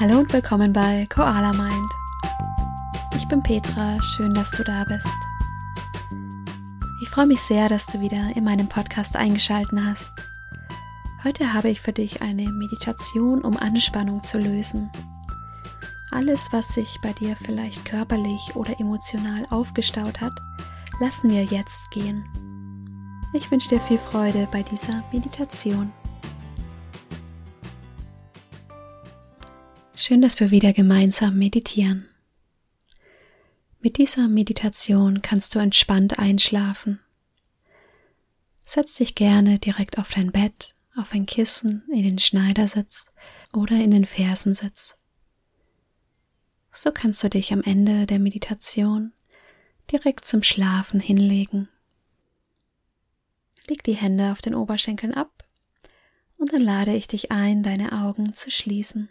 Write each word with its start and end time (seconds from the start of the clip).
Hallo 0.00 0.20
und 0.20 0.32
willkommen 0.32 0.72
bei 0.72 1.08
Koala 1.12 1.52
Mind. 1.54 1.90
Ich 3.16 3.26
bin 3.26 3.42
Petra, 3.42 4.00
schön, 4.00 4.32
dass 4.32 4.52
du 4.52 4.62
da 4.62 4.84
bist. 4.84 5.08
Ich 7.02 7.08
freue 7.08 7.26
mich 7.26 7.40
sehr, 7.40 7.68
dass 7.68 7.86
du 7.86 8.00
wieder 8.00 8.30
in 8.36 8.44
meinem 8.44 8.68
Podcast 8.68 9.16
eingeschalten 9.16 9.84
hast. 9.84 10.12
Heute 11.24 11.52
habe 11.52 11.70
ich 11.70 11.80
für 11.80 11.92
dich 11.92 12.22
eine 12.22 12.48
Meditation, 12.48 13.42
um 13.42 13.56
Anspannung 13.56 14.22
zu 14.22 14.38
lösen. 14.38 14.88
Alles, 16.12 16.46
was 16.52 16.68
sich 16.68 17.00
bei 17.02 17.12
dir 17.12 17.34
vielleicht 17.34 17.84
körperlich 17.84 18.54
oder 18.54 18.78
emotional 18.78 19.46
aufgestaut 19.50 20.20
hat, 20.20 20.38
lassen 21.00 21.28
wir 21.28 21.42
jetzt 21.42 21.90
gehen. 21.90 22.24
Ich 23.32 23.50
wünsche 23.50 23.70
dir 23.70 23.80
viel 23.80 23.98
Freude 23.98 24.46
bei 24.52 24.62
dieser 24.62 25.02
Meditation. 25.12 25.92
Schön, 30.08 30.22
dass 30.22 30.40
wir 30.40 30.50
wieder 30.50 30.72
gemeinsam 30.72 31.36
meditieren. 31.36 32.08
Mit 33.80 33.98
dieser 33.98 34.26
Meditation 34.26 35.20
kannst 35.20 35.54
du 35.54 35.58
entspannt 35.58 36.18
einschlafen. 36.18 36.98
Setz 38.64 38.94
dich 38.94 39.14
gerne 39.16 39.58
direkt 39.58 39.98
auf 39.98 40.10
dein 40.10 40.32
Bett, 40.32 40.74
auf 40.96 41.12
ein 41.12 41.26
Kissen, 41.26 41.82
in 41.92 42.04
den 42.04 42.18
Schneidersitz 42.18 43.04
oder 43.52 43.74
in 43.74 43.90
den 43.90 44.06
Fersensitz. 44.06 44.96
So 46.72 46.90
kannst 46.90 47.22
du 47.22 47.28
dich 47.28 47.52
am 47.52 47.60
Ende 47.60 48.06
der 48.06 48.18
Meditation 48.18 49.12
direkt 49.92 50.24
zum 50.24 50.42
Schlafen 50.42 51.00
hinlegen. 51.00 51.68
Leg 53.68 53.82
die 53.82 53.96
Hände 53.96 54.32
auf 54.32 54.40
den 54.40 54.54
Oberschenkeln 54.54 55.12
ab 55.12 55.44
und 56.38 56.54
dann 56.54 56.62
lade 56.62 56.96
ich 56.96 57.08
dich 57.08 57.30
ein, 57.30 57.62
deine 57.62 57.92
Augen 57.92 58.32
zu 58.32 58.50
schließen. 58.50 59.10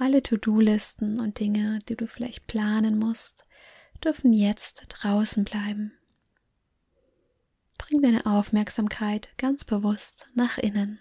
Alle 0.00 0.22
To-Do-Listen 0.22 1.20
und 1.20 1.38
Dinge, 1.40 1.78
die 1.86 1.94
du 1.94 2.06
vielleicht 2.06 2.46
planen 2.46 2.98
musst, 2.98 3.44
dürfen 4.02 4.32
jetzt 4.32 4.86
draußen 4.88 5.44
bleiben. 5.44 5.92
Bring 7.76 8.00
deine 8.00 8.24
Aufmerksamkeit 8.24 9.28
ganz 9.36 9.66
bewusst 9.66 10.30
nach 10.32 10.56
innen. 10.56 11.00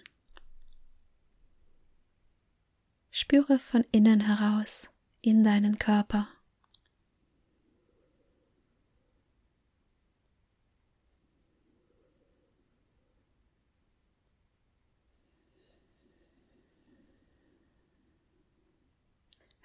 Spüre 3.09 3.57
von 3.57 3.85
innen 3.93 4.19
heraus 4.19 4.89
in 5.21 5.45
deinen 5.45 5.79
Körper. 5.79 6.27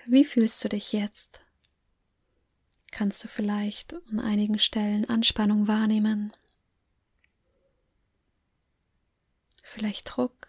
Wie 0.06 0.24
fühlst 0.24 0.62
du 0.62 0.68
dich 0.68 0.92
jetzt? 0.92 1.40
Kannst 2.90 3.24
du 3.24 3.28
vielleicht 3.28 3.94
an 4.10 4.20
einigen 4.20 4.58
Stellen 4.58 5.08
Anspannung 5.08 5.66
wahrnehmen? 5.66 6.32
Vielleicht 9.62 10.16
Druck? 10.16 10.48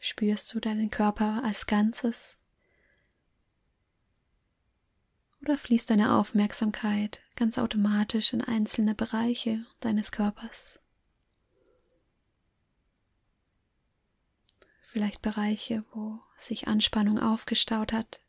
Spürst 0.00 0.52
du 0.52 0.60
deinen 0.60 0.90
Körper 0.90 1.44
als 1.44 1.66
Ganzes? 1.66 2.38
Oder 5.42 5.56
fließt 5.56 5.90
deine 5.90 6.16
Aufmerksamkeit 6.16 7.22
ganz 7.36 7.56
automatisch 7.56 8.32
in 8.32 8.42
einzelne 8.42 8.96
Bereiche 8.96 9.64
deines 9.80 10.10
Körpers? 10.10 10.80
Vielleicht 14.88 15.20
Bereiche, 15.20 15.84
wo 15.92 16.18
sich 16.38 16.66
Anspannung 16.66 17.18
aufgestaut 17.18 17.92
hat. 17.92 18.22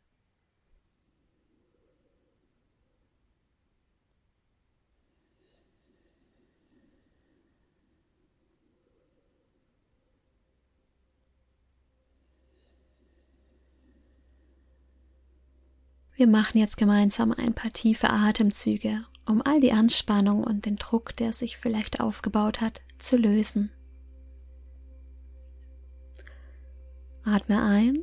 Wir 16.14 16.26
machen 16.26 16.58
jetzt 16.58 16.76
gemeinsam 16.76 17.32
ein 17.32 17.54
paar 17.54 17.72
tiefe 17.72 18.10
Atemzüge, 18.10 19.00
um 19.24 19.40
all 19.40 19.60
die 19.60 19.72
Anspannung 19.72 20.44
und 20.44 20.66
den 20.66 20.76
Druck, 20.76 21.16
der 21.16 21.32
sich 21.32 21.56
vielleicht 21.56 22.00
aufgebaut 22.00 22.60
hat, 22.60 22.82
zu 22.98 23.16
lösen. 23.16 23.70
Atme 27.24 27.62
ein 27.62 28.02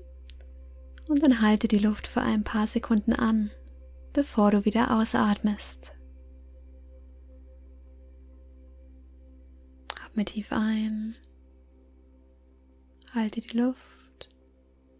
und 1.07 1.23
dann 1.23 1.41
halte 1.41 1.67
die 1.67 1.79
Luft 1.79 2.07
für 2.07 2.21
ein 2.21 2.43
paar 2.43 2.67
Sekunden 2.67 3.13
an, 3.13 3.51
bevor 4.13 4.51
du 4.51 4.65
wieder 4.65 4.97
ausatmest. 4.97 5.93
Atme 10.05 10.25
tief 10.25 10.51
ein, 10.51 11.15
halte 13.13 13.41
die 13.41 13.57
Luft 13.57 14.29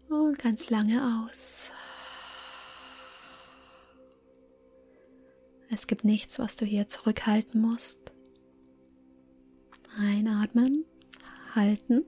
und 0.08 0.38
ganz 0.38 0.70
lange 0.70 1.26
aus. 1.26 1.72
Es 5.70 5.86
gibt 5.86 6.04
nichts, 6.04 6.38
was 6.38 6.56
du 6.56 6.64
hier 6.64 6.88
zurückhalten 6.88 7.60
musst. 7.60 8.12
Einatmen, 9.98 10.84
halten 11.54 12.04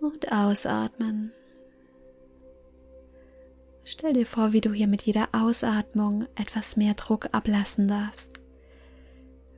und 0.00 0.30
ausatmen. 0.32 1.32
Stell 3.88 4.14
dir 4.14 4.26
vor, 4.26 4.52
wie 4.52 4.60
du 4.60 4.72
hier 4.72 4.88
mit 4.88 5.02
jeder 5.02 5.28
Ausatmung 5.30 6.26
etwas 6.34 6.76
mehr 6.76 6.94
Druck 6.94 7.28
ablassen 7.30 7.86
darfst. 7.86 8.40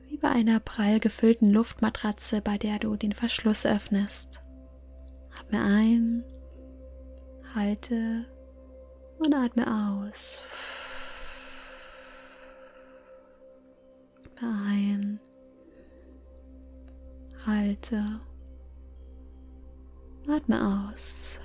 Wie 0.07 0.17
bei 0.17 0.29
einer 0.29 0.59
prall 0.59 0.99
gefüllten 0.99 1.51
Luftmatratze, 1.51 2.39
bei 2.39 2.59
der 2.59 2.77
du 2.77 2.95
den 2.95 3.13
Verschluss 3.13 3.65
öffnest. 3.65 4.41
Atme 5.39 5.63
ein, 5.63 6.23
halte 7.55 8.25
und 9.17 9.33
atme 9.33 9.65
aus. 9.65 10.45
Atme 14.25 14.63
ein, 14.67 15.19
halte 17.47 18.21
Atme 20.29 20.89
aus. 20.91 21.39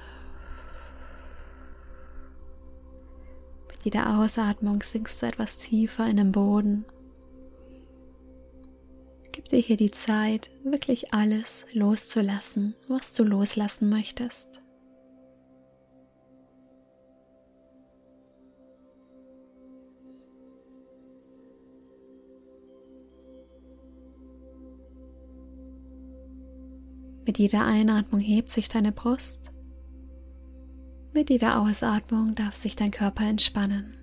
Mit 3.70 3.84
jeder 3.84 4.18
Ausatmung 4.18 4.82
sinkst 4.82 5.22
du 5.22 5.26
etwas 5.26 5.58
tiefer 5.58 6.06
in 6.06 6.16
den 6.16 6.32
Boden. 6.32 6.84
Gib 9.32 9.46
dir 9.48 9.58
hier 9.60 9.76
die 9.76 9.90
Zeit, 9.90 10.50
wirklich 10.62 11.12
alles 11.12 11.66
loszulassen, 11.72 12.74
was 12.88 13.14
du 13.14 13.24
loslassen 13.24 13.88
möchtest. 13.88 14.63
Mit 27.26 27.38
jeder 27.38 27.64
Einatmung 27.64 28.20
hebt 28.20 28.50
sich 28.50 28.68
deine 28.68 28.92
Brust. 28.92 29.50
Mit 31.14 31.30
jeder 31.30 31.60
Ausatmung 31.60 32.34
darf 32.34 32.54
sich 32.54 32.76
dein 32.76 32.90
Körper 32.90 33.24
entspannen. 33.24 33.94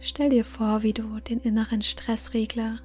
Stell 0.00 0.30
dir 0.30 0.44
vor, 0.44 0.82
wie 0.82 0.92
du 0.92 1.20
den 1.20 1.38
inneren 1.40 1.82
Stressregler 1.82 2.80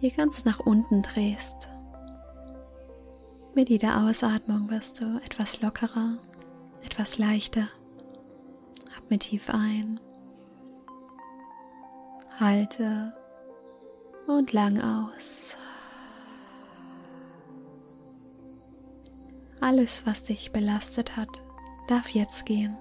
hier 0.00 0.12
ganz 0.12 0.44
nach 0.44 0.60
unten 0.60 1.02
drehst. 1.02 1.68
Mit 3.58 3.70
jeder 3.70 4.04
Ausatmung 4.04 4.70
wirst 4.70 5.00
du 5.00 5.18
etwas 5.18 5.62
lockerer, 5.62 6.16
etwas 6.84 7.18
leichter. 7.18 7.66
Atme 8.96 9.18
tief 9.18 9.50
ein, 9.50 9.98
halte 12.38 13.12
und 14.28 14.52
lang 14.52 14.80
aus. 14.80 15.56
Alles, 19.60 20.06
was 20.06 20.22
dich 20.22 20.52
belastet 20.52 21.16
hat, 21.16 21.42
darf 21.88 22.10
jetzt 22.10 22.46
gehen. 22.46 22.76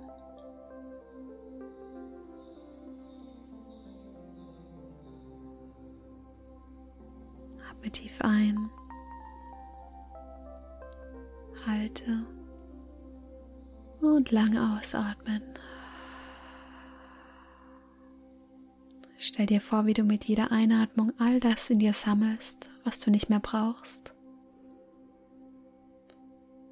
Und 14.18 14.32
lang 14.32 14.58
ausatmen. 14.58 15.44
Stell 19.20 19.46
dir 19.46 19.62
vor, 19.62 19.86
wie 19.86 19.94
du 19.94 20.04
mit 20.04 20.26
jeder 20.26 20.52
Einatmung 20.52 21.14
all 21.20 21.40
das 21.40 21.70
in 21.70 21.80
dir 21.80 21.94
sammelst, 21.94 22.70
was 22.84 23.00
du 23.00 23.12
nicht 23.12 23.30
mehr 23.30 23.40
brauchst. 23.40 24.16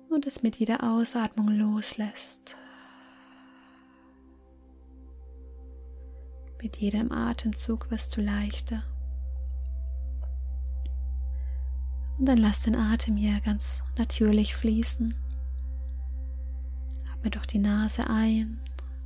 Und 0.10 0.26
es 0.26 0.42
mit 0.42 0.56
jeder 0.56 0.84
Ausatmung 0.84 1.48
loslässt. 1.50 2.56
Mit 6.62 6.78
jedem 6.78 7.12
Atemzug 7.12 7.92
wirst 7.92 8.18
du 8.18 8.22
leichter. 8.22 8.84
Und 12.18 12.26
dann 12.26 12.38
lass 12.38 12.62
den 12.62 12.76
Atem 12.76 13.18
hier 13.18 13.40
ganz 13.42 13.84
natürlich 13.98 14.56
fließen. 14.56 15.25
Atme 17.26 17.32
durch 17.32 17.48
die 17.48 17.60
Nase 17.60 18.08
ein 18.08 18.60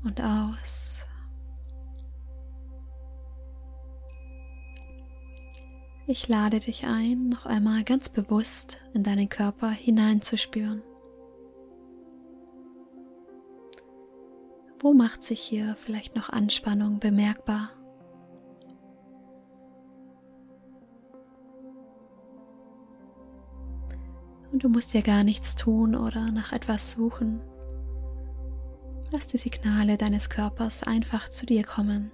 und 0.03 0.21
aus. 0.21 1.05
Ich 6.05 6.27
lade 6.27 6.59
dich 6.59 6.85
ein, 6.85 7.29
noch 7.29 7.45
einmal 7.45 7.83
ganz 7.83 8.09
bewusst 8.09 8.79
in 8.93 9.03
deinen 9.03 9.29
Körper 9.29 9.69
hineinzuspüren. 9.69 10.81
Wo 14.79 14.93
macht 14.93 15.23
sich 15.23 15.39
hier 15.39 15.75
vielleicht 15.77 16.15
noch 16.15 16.29
Anspannung 16.29 16.99
bemerkbar? 16.99 17.71
Und 24.51 24.63
du 24.63 24.69
musst 24.69 24.93
ja 24.93 25.01
gar 25.01 25.23
nichts 25.23 25.55
tun 25.55 25.95
oder 25.95 26.31
nach 26.31 26.51
etwas 26.53 26.93
suchen. 26.93 27.39
Lass 29.11 29.25
die 29.25 29.37
Signale 29.37 29.97
deines 29.97 30.29
Körpers 30.29 30.83
einfach 30.83 31.29
zu 31.29 31.45
dir 31.45 31.63
kommen. 31.63 32.11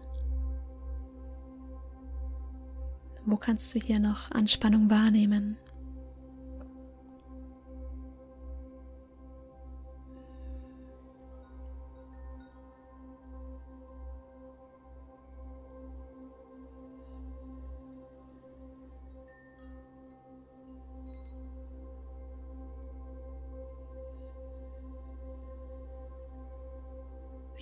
Wo 3.26 3.36
kannst 3.36 3.74
du 3.76 3.80
hier 3.80 4.00
noch 4.00 4.32
Anspannung 4.32 4.90
wahrnehmen? 4.90 5.58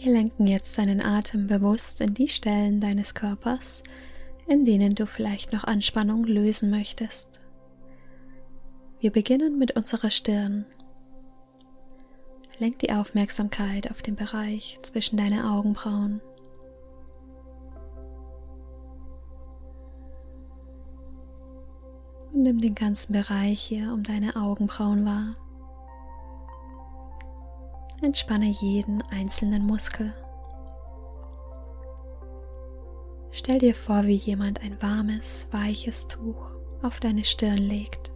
Wir 0.04 0.12
lenken 0.12 0.48
jetzt 0.48 0.78
deinen 0.78 1.00
Atem 1.00 1.48
bewusst 1.48 2.02
in 2.02 2.14
die 2.14 2.28
Stellen 2.28 2.82
deines 2.82 3.14
Körpers, 3.14 3.84
in 4.48 4.66
denen 4.66 4.96
du 4.96 5.06
vielleicht 5.06 5.54
noch 5.54 5.64
Anspannung 5.64 6.26
lösen 6.26 6.70
möchtest. 6.70 7.40
Wir 9.00 9.12
beginnen 9.14 9.58
mit 9.58 9.78
unserer 9.78 10.10
Stirn. 10.10 10.66
Lenk 12.60 12.80
die 12.80 12.92
Aufmerksamkeit 12.92 13.90
auf 13.90 14.02
den 14.02 14.18
Bereich 14.18 14.78
zwischen 14.82 15.16
deine 15.16 15.50
Augenbrauen. 15.50 16.20
Und 22.34 22.44
nimm 22.44 22.60
den 22.60 22.76
ganzen 22.76 23.14
Bereich 23.14 23.62
hier 23.62 23.94
um 23.94 24.04
deine 24.04 24.36
Augenbrauen 24.36 25.06
wahr. 25.06 25.38
Entspanne 28.04 28.48
jeden 28.48 29.02
einzelnen 29.04 29.66
Muskel. 29.66 30.14
Stell 33.32 33.60
dir 33.60 33.74
vor, 33.74 34.04
wie 34.04 34.16
jemand 34.16 34.62
ein 34.62 34.80
warmes, 34.82 35.48
weiches 35.52 36.08
Tuch 36.08 36.52
auf 36.82 37.00
deine 37.00 37.24
Stirn 37.24 37.58
legt. 37.58 38.12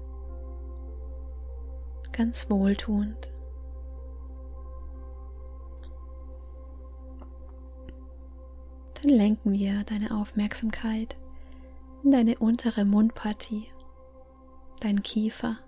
Ganz 2.12 2.50
wohltuend. 2.50 3.32
Dann 9.02 9.10
lenken 9.10 9.54
wir 9.54 9.86
deine 9.86 10.12
Aufmerksamkeit 10.12 11.16
in 12.04 12.12
deine 12.12 12.38
untere 12.40 12.84
Mundpartie, 12.84 13.68
dein 14.82 15.02
Kiefer. 15.02 15.60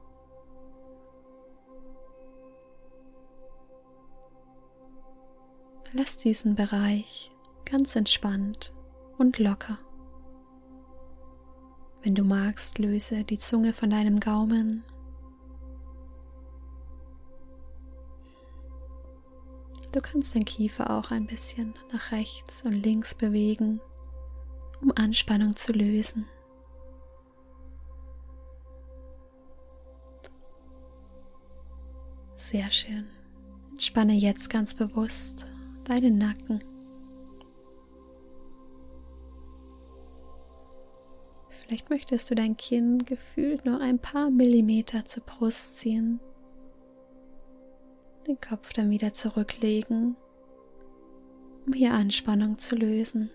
Lass 5.91 6.18
diesen 6.18 6.53
Bereich 6.53 7.31
ganz 7.65 7.95
entspannt 7.95 8.74
und 9.18 9.39
locker. 9.39 9.80
Wenn 12.03 12.13
du 12.13 12.24
magst, 12.24 12.77
löse 12.77 13.24
die 13.24 13.39
Zunge 13.39 13.74
von 13.74 13.89
deinem 13.89 14.19
Gaumen. 14.19 14.86
Du 19.91 20.00
kannst 20.00 20.36
den 20.36 20.45
Kiefer 20.45 20.91
auch 20.91 21.09
ein 21.09 21.25
bisschen 21.25 21.74
nach 21.91 22.12
rechts 22.12 22.63
und 22.63 22.74
links 22.74 23.15
bewegen, 23.15 23.81
um 24.81 24.91
Anspannung 24.95 25.56
zu 25.56 25.74
lösen. 25.74 26.27
Sehr 32.38 32.69
schön. 32.69 33.07
Entspanne 33.71 34.13
jetzt 34.13 34.50
ganz 34.51 34.75
bewusst 34.75 35.49
deinen 35.89 36.19
Nacken. 36.19 36.63
Vielleicht 41.50 41.89
möchtest 41.89 42.30
du 42.30 42.36
dein 42.36 42.57
Kinn 42.57 43.06
gefühlt 43.06 43.65
nur 43.65 43.80
ein 43.80 44.00
paar 44.00 44.30
Millimeter 44.30 45.06
zur 45.06 45.24
Brust 45.24 45.77
ziehen, 45.77 46.19
den 48.27 48.39
Kopf 48.39 48.74
dann 48.74 48.89
wieder 48.91 49.13
zurücklegen, 49.13 50.15
um 51.65 51.74
hier 51.74 51.94
Anspannung 51.94 52.59
zu 52.59 52.75
lösen. 52.75 53.31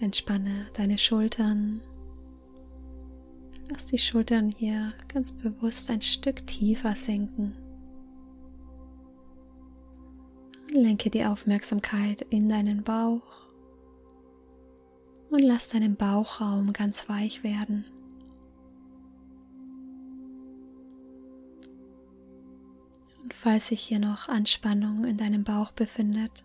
Entspanne 0.00 0.68
deine 0.72 0.96
Schultern, 0.96 1.82
Lass 3.70 3.86
die 3.86 3.98
Schultern 3.98 4.50
hier 4.50 4.92
ganz 5.12 5.30
bewusst 5.30 5.90
ein 5.90 6.00
Stück 6.00 6.44
tiefer 6.46 6.96
sinken. 6.96 7.56
Lenke 10.72 11.08
die 11.08 11.24
Aufmerksamkeit 11.24 12.22
in 12.30 12.48
deinen 12.48 12.82
Bauch 12.82 13.46
und 15.30 15.40
lass 15.40 15.68
deinen 15.68 15.94
Bauchraum 15.94 16.72
ganz 16.72 17.08
weich 17.08 17.44
werden. 17.44 17.84
Und 23.22 23.32
falls 23.34 23.68
sich 23.68 23.80
hier 23.80 24.00
noch 24.00 24.28
Anspannung 24.28 25.04
in 25.04 25.16
deinem 25.16 25.44
Bauch 25.44 25.70
befindet, 25.70 26.44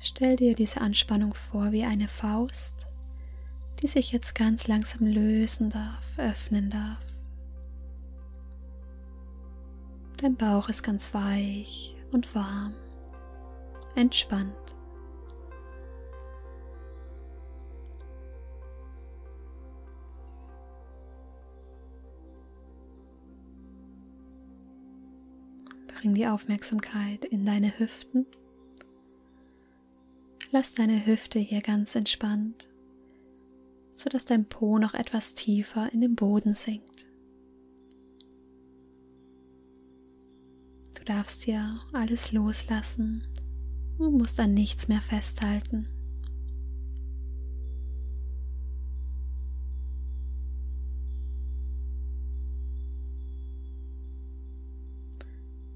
stell 0.00 0.36
dir 0.36 0.54
diese 0.54 0.80
Anspannung 0.80 1.34
vor 1.34 1.72
wie 1.72 1.84
eine 1.84 2.08
Faust 2.08 2.86
die 3.82 3.86
sich 3.86 4.12
jetzt 4.12 4.34
ganz 4.34 4.68
langsam 4.68 5.06
lösen 5.06 5.70
darf, 5.70 6.04
öffnen 6.18 6.70
darf. 6.70 7.04
Dein 10.16 10.34
Bauch 10.34 10.68
ist 10.70 10.82
ganz 10.82 11.12
weich 11.12 11.94
und 12.10 12.34
warm, 12.34 12.74
entspannt. 13.94 14.54
Bring 26.00 26.14
die 26.14 26.26
Aufmerksamkeit 26.26 27.24
in 27.26 27.44
deine 27.44 27.78
Hüften. 27.78 28.26
Lass 30.50 30.74
deine 30.74 31.04
Hüfte 31.04 31.38
hier 31.38 31.60
ganz 31.60 31.94
entspannt 31.94 32.68
sodass 33.96 34.26
dein 34.26 34.44
Po 34.44 34.78
noch 34.78 34.94
etwas 34.94 35.34
tiefer 35.34 35.92
in 35.92 36.00
den 36.02 36.14
Boden 36.14 36.52
sinkt. 36.52 37.06
Du 40.96 41.04
darfst 41.04 41.44
hier 41.44 41.80
alles 41.92 42.32
loslassen 42.32 43.26
und 43.98 44.18
musst 44.18 44.38
an 44.38 44.54
nichts 44.54 44.88
mehr 44.88 45.00
festhalten. 45.00 45.88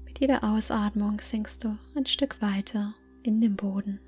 Mit 0.05 0.19
jeder 0.19 0.43
Ausatmung 0.43 1.19
sinkst 1.19 1.63
du 1.63 1.77
ein 1.95 2.05
Stück 2.05 2.41
weiter 2.41 2.93
in 3.23 3.41
den 3.41 3.55
Boden. 3.55 3.99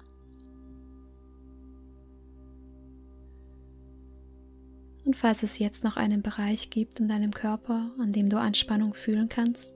Und 5.14 5.20
falls 5.20 5.44
es 5.44 5.60
jetzt 5.60 5.84
noch 5.84 5.96
einen 5.96 6.24
Bereich 6.24 6.72
gibt 6.72 7.00
in 7.00 7.08
deinem 7.08 7.30
Körper, 7.30 7.92
an 8.00 8.14
dem 8.14 8.30
du 8.30 8.40
Anspannung 8.40 8.96
fühlen 8.96 9.30
kannst, 9.30 9.76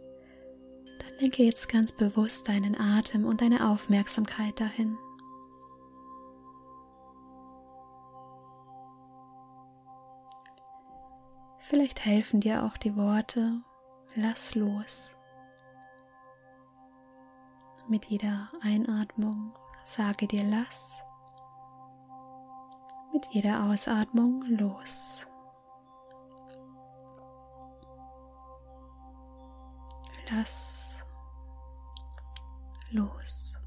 dann 0.97 1.19
lenke 1.19 1.43
jetzt 1.43 1.69
ganz 1.69 1.91
bewusst 1.91 2.47
deinen 2.47 2.75
Atem 2.75 3.23
und 3.23 3.41
deine 3.41 3.69
Aufmerksamkeit 3.69 4.59
dahin. 4.59 4.97
Vielleicht 11.59 12.03
helfen 12.03 12.39
dir 12.39 12.63
auch 12.63 12.75
die 12.75 12.95
Worte, 12.95 13.61
lass 14.15 14.55
los. 14.55 15.15
Mit 17.87 18.05
jeder 18.05 18.49
Einatmung 18.61 19.53
sage 19.83 20.25
dir 20.25 20.43
lass. 20.43 21.03
Mit 23.17 23.33
jeder 23.33 23.63
Ausatmung 23.63 24.43
los. 24.43 25.25
Lass 30.29 31.03
los. 32.91 33.59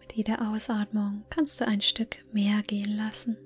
Mit 0.00 0.14
jeder 0.14 0.50
Ausatmung 0.50 1.24
kannst 1.28 1.60
du 1.60 1.68
ein 1.68 1.82
Stück 1.82 2.24
mehr 2.32 2.62
gehen 2.62 2.96
lassen. 2.96 3.36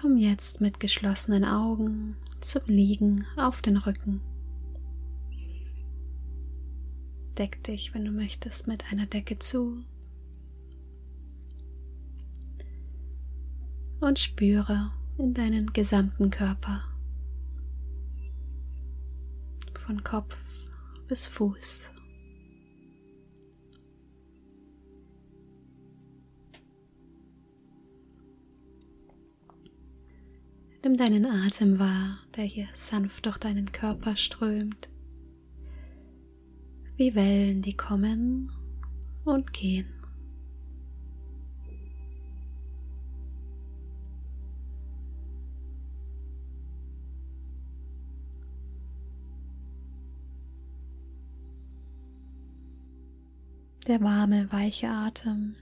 Komm 0.00 0.16
jetzt 0.16 0.62
mit 0.62 0.80
geschlossenen 0.80 1.44
Augen 1.44 2.16
zum 2.40 2.62
Liegen 2.64 3.26
auf 3.36 3.60
den 3.60 3.76
Rücken. 3.76 4.22
Deck 7.36 7.62
dich, 7.64 7.92
wenn 7.92 8.06
du 8.06 8.10
möchtest, 8.10 8.66
mit 8.66 8.90
einer 8.90 9.04
Decke 9.04 9.38
zu. 9.38 9.84
Und 14.00 14.18
spüre 14.18 14.90
in 15.18 15.34
deinen 15.34 15.70
gesamten 15.74 16.30
Körper. 16.30 16.82
Von 19.74 20.02
Kopf 20.02 20.38
bis 21.08 21.26
Fuß. 21.26 21.90
Nimm 30.90 30.96
deinen 30.96 31.24
Atem 31.24 31.78
wahr, 31.78 32.18
der 32.34 32.42
hier 32.42 32.66
sanft 32.72 33.24
durch 33.24 33.38
deinen 33.38 33.70
Körper 33.70 34.16
strömt, 34.16 34.88
wie 36.96 37.14
Wellen, 37.14 37.62
die 37.62 37.76
kommen 37.76 38.50
und 39.24 39.52
gehen. 39.52 39.86
Der 53.86 54.00
warme, 54.00 54.52
weiche 54.52 54.90
Atem, 54.90 55.54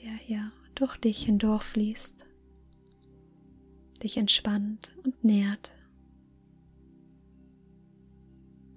der 0.00 0.12
hier 0.12 0.52
durch 0.76 0.96
dich 0.96 1.24
hindurchfließt 1.24 2.29
dich 4.02 4.16
entspannt 4.16 4.92
und 5.04 5.22
nährt. 5.24 5.72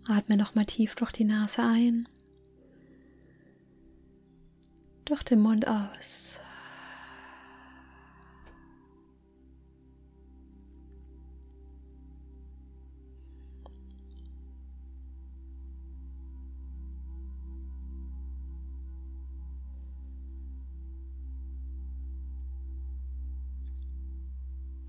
Atme 0.07 0.35
nochmal 0.37 0.65
tief 0.65 0.95
durch 0.95 1.11
die 1.11 1.23
Nase 1.23 1.63
ein, 1.63 2.09
durch 5.05 5.23
den 5.23 5.39
Mund 5.39 5.67
aus. 5.67 6.42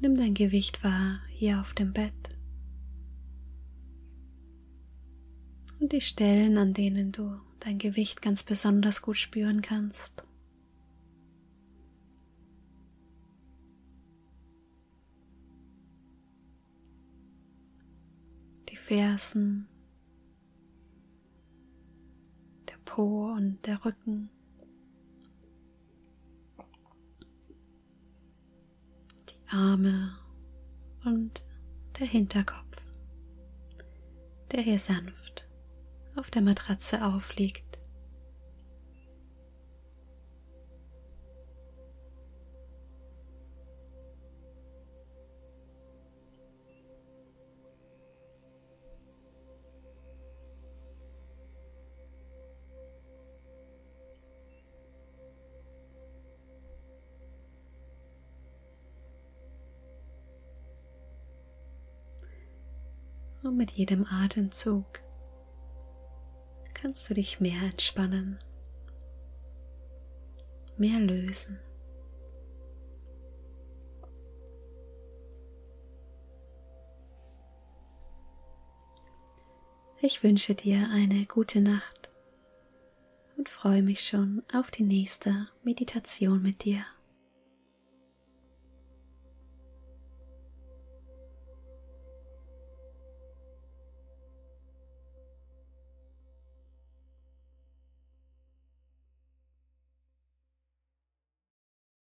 Nimm 0.05 0.19
dein 0.19 0.35
Gewicht 0.35 0.85
wahr 0.85 1.23
hier 1.31 1.63
auf 1.63 1.73
dem 1.73 1.95
Bett 1.95 2.13
und 5.81 5.93
die 5.93 6.03
Stellen, 6.03 6.59
an 6.59 6.75
denen 6.75 7.11
du 7.11 7.41
dein 7.61 7.79
Gewicht 7.79 8.21
ganz 8.21 8.43
besonders 8.43 9.01
gut 9.01 9.17
spüren 9.17 9.63
kannst. 9.63 10.23
Die 18.69 18.77
Fersen, 18.77 19.69
der 22.69 22.77
Po 22.85 23.33
und 23.33 23.65
der 23.65 23.83
Rücken. 23.87 24.29
Arme 29.55 30.19
und 31.05 31.45
der 32.01 32.09
Hinterkopf, 32.09 32.83
der 34.51 34.63
hier 34.63 34.81
sanft 34.81 35.47
auf 36.17 36.29
der 36.29 36.43
Matratze 36.43 37.05
aufliegt. 37.05 37.74
Und 63.45 63.59
mit 63.59 63.73
jedem 63.73 64.07
Atemzug 64.07 65.01
kannst 66.73 67.09
du 67.09 67.15
dich 67.15 67.41
mehr 67.41 67.61
entspannen, 67.61 68.39
mehr 70.79 70.99
lösen. 70.99 71.61
Ich 80.01 80.23
wünsche 80.23 80.55
dir 80.55 80.89
eine 80.91 81.27
gute 81.27 81.61
Nacht 81.61 82.11
und 83.37 83.51
freue 83.51 83.83
mich 83.83 84.07
schon 84.07 84.43
auf 84.55 84.71
die 84.71 84.85
nächste 84.85 85.49
Meditation 85.63 86.41
mit 86.41 86.65
dir. 86.65 86.85